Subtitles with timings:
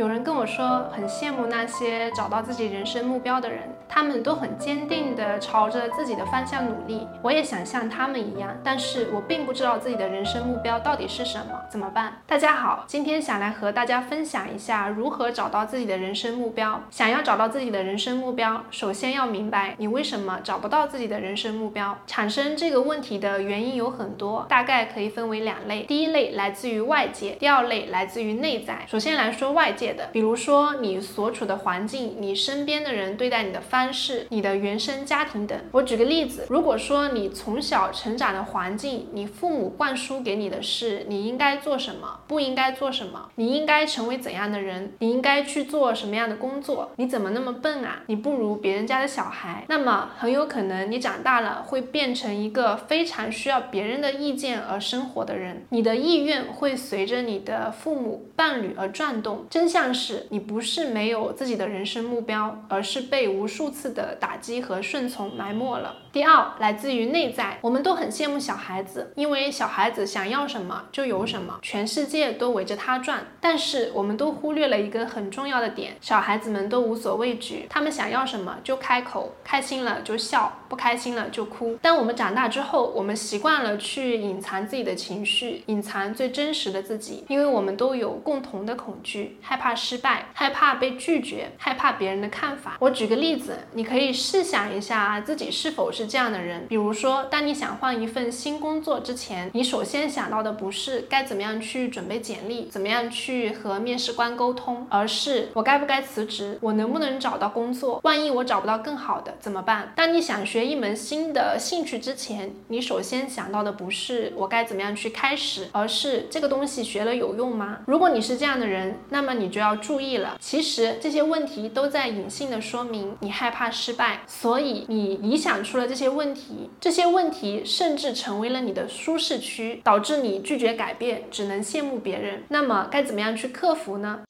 [0.00, 7.08] 有人跟我说，很羡慕那些找到自己人生目标的人，他们都很坚定地朝着自己的方向努力。
[7.22, 12.20] 我也想像他们一样，但是我并不知道自己的人生目标到底是什么，怎么办？
[12.26, 16.78] 大家好，今天想来和大家分享一下如何找到自己的人生目标。
[16.90, 21.96] 想要找到自己的人生目标，首先要明白你为什么找不到自己的人生目标。
[22.06, 25.84] 产生这个问题的原因有很多，大概可以分为两类。
[25.84, 28.84] 第一类来自于外界，第二类来自于内在。
[28.86, 29.88] 首先来说外界。
[29.94, 35.56] 的，比如说你所处的环境，你身边的人对待你的方式，你的原生家庭等。
[35.70, 48.02] 我举个例子，如果说你从小成长的环境，你父母灌输给你的是你应该做什么，不应该做什么，你应该成为怎样的人，你应该去做什么样的工作，你怎么那么笨啊？
[48.06, 59.46] 你不如别人家的小孩，那么很有可能你长大了会变成一个非常需要别人的意见而生活的人，你的意愿会随着你的父母、伴侣而转动。
[59.48, 59.94] 真相。
[59.98, 65.96] 是你不是没有自己的人生目标，而是被无数次的打击和顺从埋没了。
[66.10, 73.26] 第二，来自于内在，我们都很羡慕小孩子，因为小孩子想要什么就有什么，全世界都围着他转。
[73.40, 81.76] 但是我们都忽略了一个很重要的点，小孩子们都无所畏惧，他们想要什么就开口，开心了就笑，不开心了就哭。
[81.82, 89.68] 当我们长大之后，我们习惯了去隐藏自己的情绪，隐藏最真实的自己，因为我们都有共同的恐惧，害怕。
[89.68, 92.76] 怕失败，害怕被拒绝，害怕别人的看法。
[92.78, 96.66] 我举个例子，你可以试想一下自己是否是这样的人。
[96.68, 108.00] 比如说，当你想换一份新工作之前，你首先想到的不是该怎么样去准备简历，怎么样去和面试官沟通，而是我该不该辞职，我能不能找到工作？
[108.04, 109.94] 万一我找不到更好的怎么办？
[109.94, 117.78] 当你想学一门新的兴趣之前，你首先想到的不是我该怎么样去开始，而是这个东西学了有用吗？
[117.86, 119.58] 如果你是这样的人，那么你就。
[119.58, 120.36] 要注意了。
[120.40, 126.68] 其实这些问题都在隐性的说明你害怕失败，所以你理想出了这些问题。
[126.80, 132.44] 这些问题甚至成为了你的舒适区，导致你拒绝改变，只能羡慕别人。
[132.48, 134.20] 那么该怎么样去克服呢？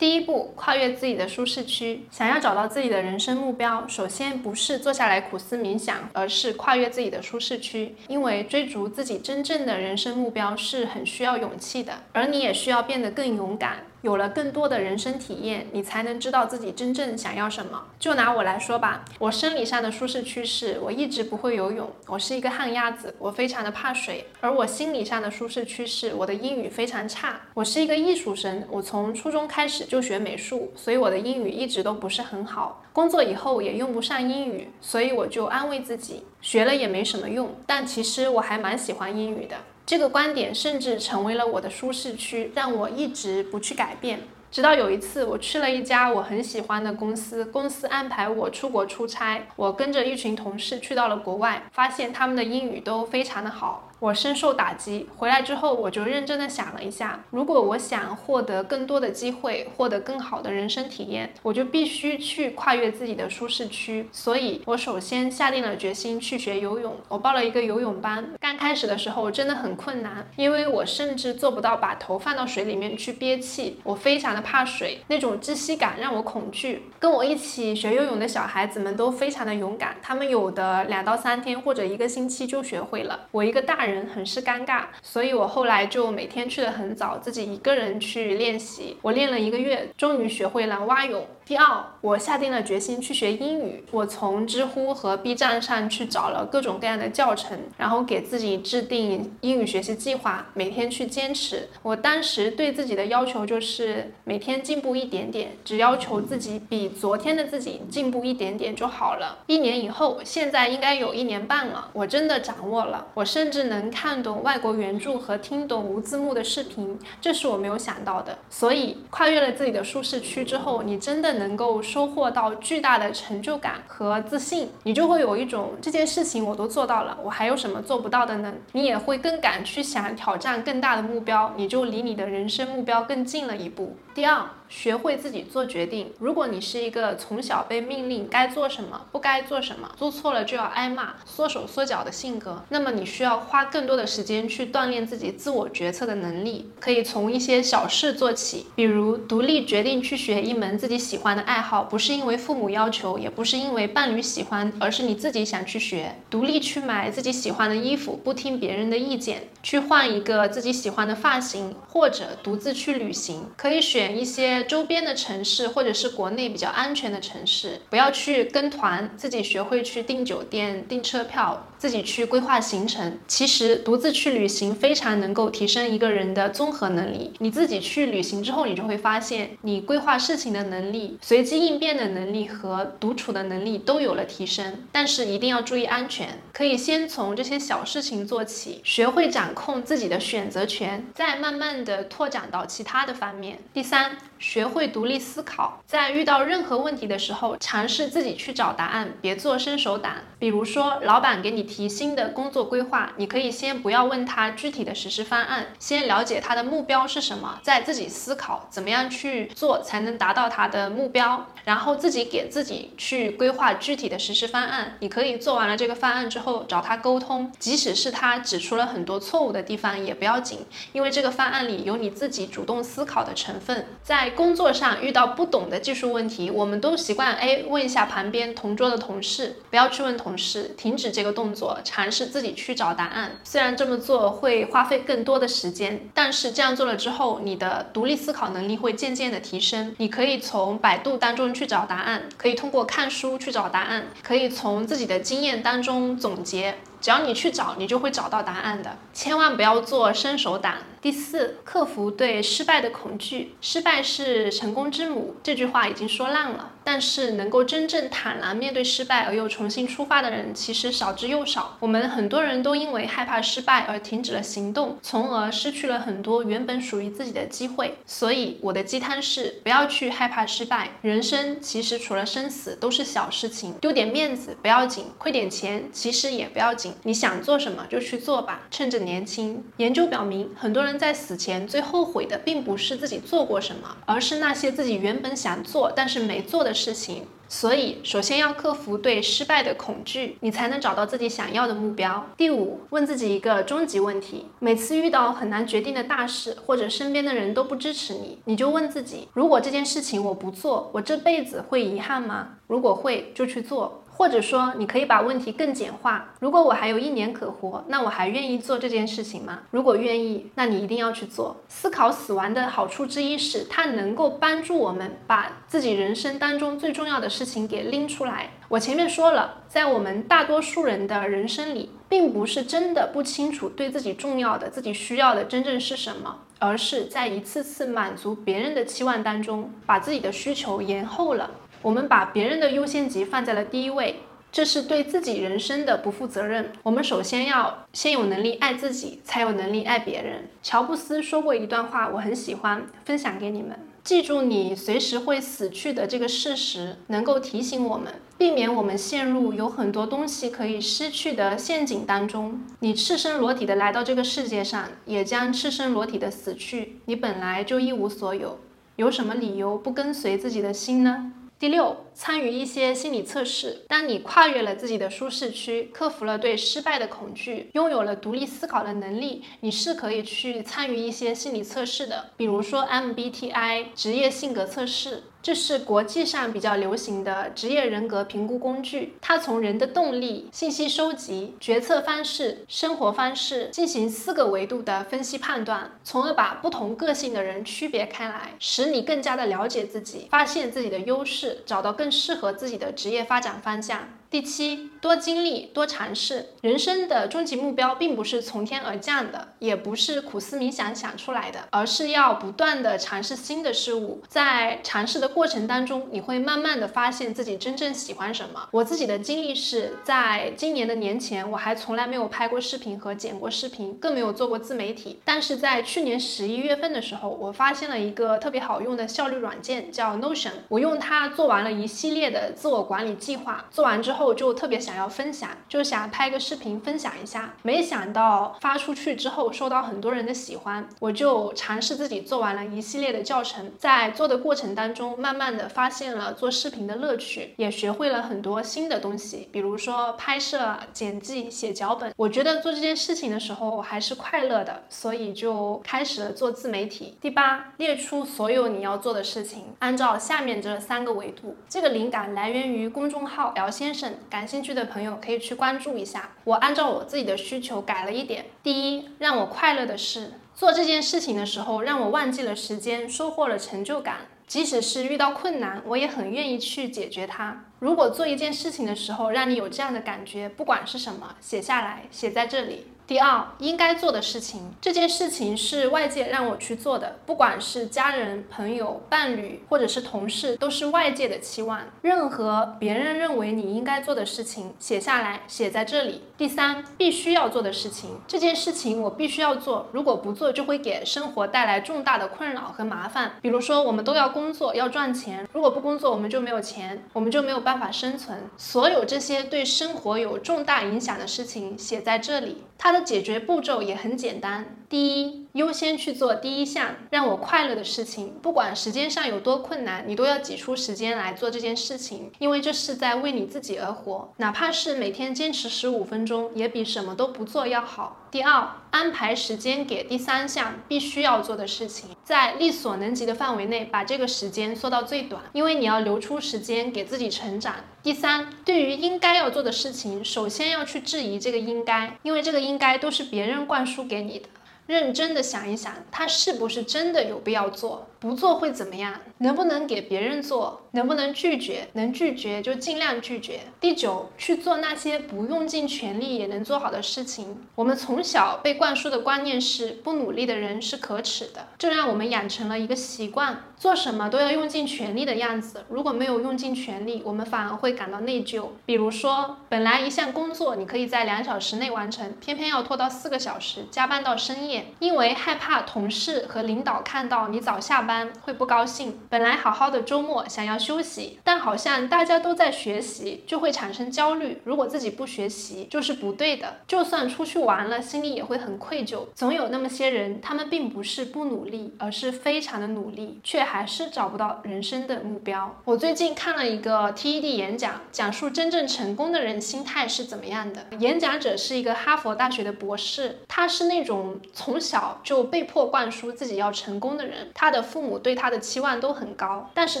[0.02, 2.00] 第一步，跨越自己的舒适区。
[2.10, 7.94] 想要找到自己的人生目标，首先不是坐下来苦思冥想，而是跨越自己的舒适区。
[8.08, 13.84] 因为追逐自己真正的人生目标是很需要勇气的，而你也需要变得更勇敢。
[14.02, 17.80] 有了更多的人生体验，你才能知道自己真正想要什么。
[18.00, 32.82] 就拿我来说吧，我生理上的舒适区是我一直不会游泳，我是一个旱鸭子，我非常的怕水；而我心理上的舒适区是我的英语非常差，我是一个艺术生，我从初中开始就学美术，所以我的英语一直都不是很好。
[32.92, 37.54] 工作以后也用不上英语，所以我就安慰自己，学了也没什么用。
[37.66, 39.56] 但其实我还蛮喜欢英语的。
[39.84, 44.20] 这个观点甚至成为了我的舒适区，让我一直不去改变。
[44.50, 53.91] 直到有一次，我去了一家我很喜欢的公司，公司安排我出国出差，我跟着一群同事去到了国外，发现他们的英语都非常的好。
[54.02, 64.08] 我深受打击，回来之后我就认真的想了一下，如果我想获得更多的机会，获得更好的人生体验，我就必须去跨越自己的舒适区。
[64.10, 66.96] 所以，我首先下定了决心去学游泳。
[67.06, 76.90] 我报了一个游泳班，刚开始的时候真的很困难，因为我甚至做不到把头放到水里面去憋气，我非常的怕水，那种窒息感让我恐惧。
[76.98, 83.91] 跟我一起学游泳的小孩子们都非常的勇敢，他们有的两到三天或者一个星期就学会了，我一个大人。
[83.92, 88.96] 人很是尴尬，所以我后来就每天去的很早，自己一个人去练习。
[89.02, 91.26] 我练了一个月，终于学会了蛙泳。
[91.44, 93.84] 第二，我下定了决心去学英语。
[93.90, 101.68] 我从知乎和 B 站上去找了各种各样的教程，然后给自己制定英语学习计划，每天去坚持。
[101.82, 109.38] 我当时对自己的要求就是每天进步一点点，只要求自己比昨天的自己进步一点点就好了。
[109.46, 113.08] 一年以后，现在应该有一年半了，我真的掌握了。
[113.14, 118.38] 我甚至能能看懂外国原著和听懂无字幕的视频，这是我没有想到的。
[118.48, 121.32] 所以，跨越了自己的舒适区之后，你真的。
[121.42, 128.52] 能够收获到巨大的成就感和自信，你就会有一种这件事情我都做到了，我还有什么做不到的呢？
[128.72, 133.96] 你也会更敢去想挑战更大的目标，你就离你的人生目标更近了一步。
[134.14, 134.46] 第二。
[134.72, 136.10] 学会自己做决定。
[136.18, 146.70] 如果你是一个从小被命令该做什么、不该做什么，做错了就要挨骂、缩手缩脚的性格，那么你需要花更多的时间去锻炼自己自我决策的能力。
[146.80, 156.16] 可以从一些小事做起，比如独立决定去学一门自己喜欢的爱好，不是因为父母要求，也不是因为伴侣喜欢，而是你自己想去学。
[156.30, 159.48] 独立去买自己喜欢的衣服，不听别人的意见。
[159.62, 163.46] 去换一个自己喜欢的发型，或者独自去旅行。
[163.56, 171.66] 可以选一些周边的城市，或者是国内比较安全的城市，不要去跟团，自己学会去订酒店、订车票。
[171.82, 177.32] 自己去规划行程，其实独自去旅行非常能够提升一个人的综合能力。
[177.40, 184.84] 你自己去旅行之后，你就会发现，你规划事情的能力、随机应变的能力和独处的能力都有了提升。
[184.92, 193.58] 但是一定要注意安全，可以先从这些小事情做起，学会掌控自己的选择权，再慢慢的拓展到其他的方面。
[193.72, 194.16] 第三。
[194.42, 200.14] 学会独立思考，在遇到任何问题的时候，尝试自己去找答案，别做伸手党。
[200.40, 214.96] 比如说，老板给你提新的工作规划，你可以先不要问他具体的实施方案，先了解他的目标是什么，再自己思考怎么样去做才能达到他的目标，然后自己给自己去规划具体的实施方案。
[214.98, 220.58] 你可以做完了这个方案之后找他沟通，即使是他指出了很多错误的地方也不要紧，
[220.92, 224.32] 因为这个方案里有你自己主动思考的成分，在。
[224.42, 233.32] 工作上遇到不懂的技术问题，我们都习惯哎问一下旁边同桌的同事，不要去问同事，停止这个动作，尝试自己去找答案。
[233.44, 239.94] 虽然这么做会花费更多的时间，但是这样做了之后，你的独立思考能力会渐渐的提升。
[239.98, 246.76] 你可以从百度当中去找答案，可以通过看书去找答案，可以从自己的经验当中总结。
[247.02, 248.96] 只要你去找，你就会找到答案的。
[249.12, 250.76] 千万不要做伸手党。
[251.02, 253.56] 第四，克服对失败的恐惧。
[253.60, 256.70] 失败是成功之母，这句话已经说烂了。
[256.84, 261.76] 但是能够真正坦然面对失败而又重新出发的人，其实少之又少。
[261.80, 267.98] 我们很多人都因为害怕失败而停止了行动，从而失去了很多原本属于自己的机会。
[268.06, 270.90] 所以我的鸡汤是：不要去害怕失败。
[271.02, 276.94] 人生其实除了生死都是小事情，丢点面子不要紧，亏点钱其实也不要紧。
[277.02, 279.64] 你想做什么就去做吧，趁着年轻。
[279.78, 287.26] 研究表明，很多人在死前最后悔的，并不是自己做过什么，而是那些自己原本想做但是没做的事情。
[287.48, 292.26] 所以，首先要克服对失败的恐惧，你才能找到自己想要的目标。
[292.34, 302.52] 第五，问自己一个终极问题：每次遇到很难决定的大事，或者身边的人都不支持你，你就问自己：如果这件事情我不做，我这辈子会遗憾吗？
[302.66, 304.01] 如果会，就去做。
[304.14, 306.34] 或者说，你可以把问题更简化。
[306.38, 309.60] 如果我还有一年可活，那我还愿意做这件事情吗？
[309.70, 311.56] 如果愿意，那你一定要去做。
[311.68, 318.50] 思考死亡的好处之一是，它能够帮助我们把自己人生当中最重要的事情给拎出来。
[318.68, 331.50] 我前面说了，在我们大多数人的人生里，并不是真的不清楚对自己重要的、自己需要的真正是什么，而是在一次次满足别人的期望当中，把自己的需求延后了。
[331.82, 334.20] 我们把别人的优先级放在了第一位，
[334.50, 336.72] 这是对自己人生的不负责任。
[336.84, 340.48] 我们首先要先有能力爱自己，才有能力爱别人。
[340.62, 343.78] 乔布斯说过一段话，我很喜欢，分享给你们。
[344.04, 352.60] 记住你随时会死去的这个事实，能够提醒我们，避免我们陷入有很多东西可以失去的陷阱当中。
[352.80, 356.98] 你赤身裸体的来到这个世界上，也将赤身裸体的死去。
[357.04, 358.58] 你本来就一无所有，
[358.96, 361.32] 有什么理由不跟随自己的心呢？
[361.62, 363.84] 第六，参与一些心理测试。
[363.86, 375.22] 当你跨越了自己的舒适区，克服了对失败的恐惧，拥有了独立思考的能力，你是可以去参与一些心理测试的，比如说 MBTI 职业性格测试。
[375.42, 394.08] 这是国际上比较流行的职业人格评估工具，它从人的动力、信息收集、决策方式、生活方式进行四个维度的分析判断，从而把不同个性的人区别开来，使你更加的了解自己，发现自己的优势，找到更适合自己的职业发展方向。
[394.30, 396.50] 第七，多经历，多尝试。
[396.62, 404.22] 人生的终极目标并不是从天而降的，也不是苦思冥想想出来的，而是要不断的尝试新的事物。
[404.28, 408.68] 在尝试的过程当中，你会慢慢的发现自己真正喜欢什么。
[408.70, 415.18] 我自己的经历是在今年的年前，我还从来没有拍过视频和剪过视频，更没有做过自媒体。
[415.24, 420.52] 但是在去年十一月份的时候，我发现了一个特别好用的效率软件，叫 Notion。
[420.68, 424.22] 我用它做完了一系列的自我管理计划，做完之后。
[424.22, 427.54] 后就特别想想要分享，就想拍个视频分享一下。
[427.62, 430.86] 没想到发出去之后，受到很多人的喜欢。
[431.00, 442.12] 我就尝试自己做完了一系列的教程，在做的过程当中，慢慢的发现了做视频的乐趣，也学会了很多新的东西，比如说拍摄、剪辑、写脚本。
[442.18, 447.16] 我觉得做这件事情的时候还是快乐的，所以就开始了做自媒体。
[447.18, 451.56] 第八，列出所有你要做的事情，按照下面这三个维度。
[451.66, 454.02] 这个灵感来源于公众号姚先生。
[454.28, 456.30] 感兴趣的的朋友可以去关注一下。
[456.44, 458.46] 我按照我自己的需求改了一点。
[458.62, 464.28] 第一，让我快乐的是做这件事情的时候，让我忘记了时间，收获了成就感。
[464.46, 467.64] 即使是遇到困难，我也很愿意去解决它。
[467.78, 472.88] 如果做一件事情的时候让你有这样的感觉，不管是什么，写下来，写在这里。
[473.06, 481.80] 第二，应该做的事情，这件事情是外界让我去做的，不管是家人、朋友、伴侣，或者是同事，都是外界的期望。
[482.00, 486.22] 任何别人认为你应该做的事情，写下来，写在这里。
[486.38, 493.32] 第三，必须要做的事情，这件事情我必须要做，如果不做，就会给生活带来重大的困扰和麻烦。
[493.42, 498.38] 比如说，我们都要工作，要赚钱，如果不工作，我们就没有钱，我们就没有办法生存。
[498.56, 502.64] 所有这些对生活有重大影响的事情，写在这里。
[502.84, 504.66] 它的解决步骤也很简单。
[504.88, 518.16] 第一，优先去做第一项让我快乐的事情，不管时间上有多困难，你都要挤出时间来做这件事情，因为这是在为你自己而活，哪怕是每天坚持十五分钟，也比什么都不做要好。
[518.30, 527.74] 第二，安排时间给第三项必须要做的事情，在力所能及的范围内把这个时间缩到最短，因为你要留出时间给自己成长。
[528.02, 534.48] 第三，对于应该要做的事情，首先要去质疑这个应该，因为这个应该都是别人灌输给你的。
[534.86, 538.08] 认真的想一想，它是不是真的有必要做？
[538.18, 539.20] 不做会怎么样？
[539.38, 540.82] 能不能给别人做？
[540.92, 541.88] 能不能拒绝？
[541.94, 543.60] 能拒绝就尽量拒绝。
[543.80, 547.64] 第九，去做那些不用尽全力也能做好的事情。
[547.74, 555.84] 我们从小被灌输的观念是，不努力的人是可耻的，这让我们养成了一个习惯，做什么都要用尽全力的样子。
[555.88, 558.68] 如果没有用尽全力，我们反而会感到内疚。
[558.86, 568.32] 比如说，本来一项工作你可以在两小时内完成，偏偏要拖到四个小时，加班到深夜，因为害怕同事和领导看到你早下班。
[568.42, 569.20] 会不高兴。
[569.28, 574.60] 本来好好的周末想要休息，但好像大家都在学习，就会产生焦虑。
[574.64, 576.80] 如果自己不学习，就是不对的。
[576.86, 579.26] 就算出去玩了，心里也会很愧疚。
[579.34, 585.78] 总有那么些人，他们并不是不努力，而是非常的努力，却还是找不到人生的目标。
[585.84, 590.86] 我最近看了一个 TED 演讲，讲述真正成功的人心态是怎么样的。
[590.98, 598.02] 演讲者是一个哈佛大学的博士，他是那种从小就被迫灌输自己要成功的人，他的父。
[598.02, 600.00] 母对他的期望都很高，但是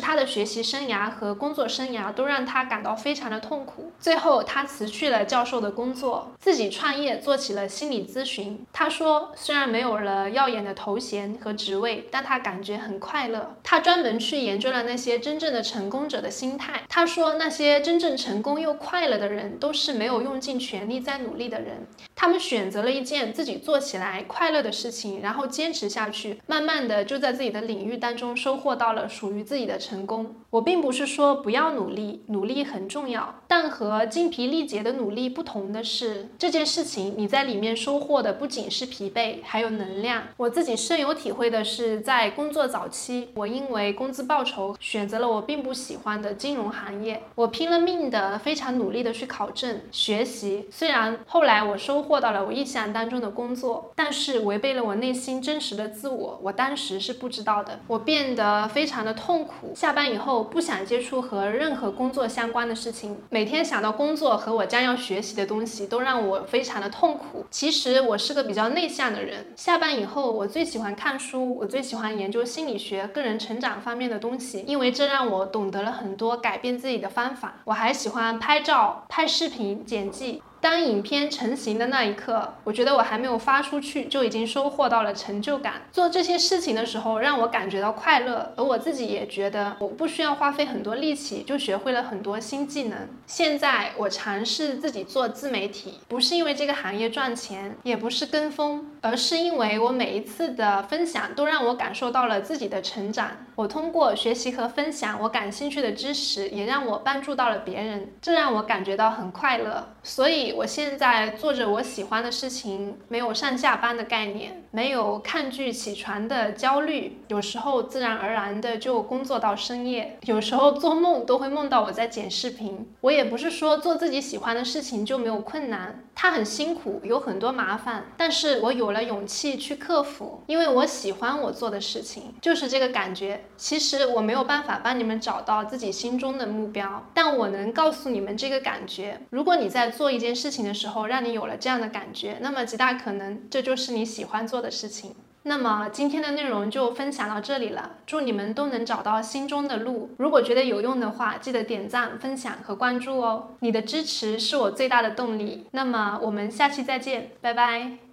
[0.00, 3.92] 他的学习生涯和工作生涯都让他感到非常的痛苦。
[4.00, 8.66] 最后，他辞去了教授的工作，自己创业做起了心理咨询。
[8.72, 13.54] 他说，虽然没有了耀眼的头衔和职位，但他感觉很快乐。
[13.62, 16.82] 他专门去研究了那些真正的成功者的心态。
[16.88, 21.86] 他说，那些真正成功又快乐的人，都是没有用尽全力在努力的人。
[22.16, 28.02] 他们选择了一件自己做起来快乐的事情，然后坚持下去，慢慢的就在自己的领域。
[28.02, 30.34] 当中收获到了属于自己的成功。
[30.50, 40.24] 我并不是说不要努力，努力很重要，但和精疲力竭的努力不同的是，这件事情你在里面收获的不仅是疲惫，还有能量。
[40.36, 50.66] 我自己深有体会的是，在工作早期，我因为工资报酬选择了我并不喜欢的金融行业，我拼了命的、非常努力的去考证、学习。
[50.70, 57.80] 虽然后来我收获到了我意想当中的工作，但是违背了我内心真实的自我，我当时是不知道的。
[57.86, 67.44] 我变得非常的痛苦，下班以后不想接触和任何工作相关的事情，每天想到工作和我将要学习的东西，都让我非常的痛苦。
[67.50, 77.56] 其实我是个比较内向的人，下班以后我最喜欢看书，我最喜欢研究心理学、个人成长方面的东西，因为这让我懂得了很多改变自己的方法。
[77.64, 80.42] 我还喜欢拍照、拍视频、剪辑。
[80.62, 85.82] 当影片成型的那一刻，我觉得我还没有发出去，就已经收获到了成就感。
[85.90, 92.96] 做这些事情的时候，让我感觉到快乐，而我自己也觉得我不需要花费很多力气，就学会了很多新技能。
[93.26, 103.32] 现在我尝试自己做自媒体，不是因为这个行业赚钱，也不是跟风，而是因为我每一次的分享都让我感受到了自己的成长。
[103.56, 109.88] 我通过学习和分享我感兴趣的知识，也让我帮助到了别人，这让我感觉到很快乐。
[110.04, 110.51] 所以。
[110.54, 122.86] 我现在做着我喜欢的事情，没有上下班的概念，没有抗拒起床的焦虑，有时候自然而然的就工作到深夜，有时候做梦都会梦到我在剪视频。
[123.02, 133.44] 我也不是说做自己喜欢的事情就没有困难，它很辛苦，有很多麻烦，但是我有了勇气去克服，因为我喜欢我做的事情，就是这个感觉。
[133.56, 139.20] 其实我没有办法帮你们找到自己心中的目标，但我能告诉你们这个感觉。
[139.30, 145.14] 如果你在做一件事，情的时候，让你有了这样的感觉，那么极大可能这就是你喜欢做的事情。
[145.42, 150.10] 那么今天的内容就分享到这里了，祝你们都能找到心中的路。
[150.16, 155.66] 如果觉得有用的话，记得点赞、分享和关注哦，你的支持是我最大的动力。
[155.72, 158.11] 那么我们下期再见，拜拜。